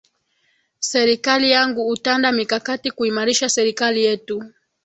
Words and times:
serikali 0.79 1.51
yangu 1.51 1.87
utanda 1.89 2.31
mikakati 2.31 2.91
kuimarisha 2.91 3.49
serikali 3.49 4.03
yetu 4.03 4.43